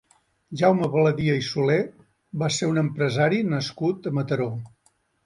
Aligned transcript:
Jaume 0.59 0.87
Baladia 0.93 1.35
i 1.39 1.43
Soler 1.47 1.77
va 2.45 2.49
ser 2.55 2.71
un 2.71 2.81
empresari 2.83 3.43
nascut 3.53 4.09
a 4.09 4.15
Mataró. 4.21 4.49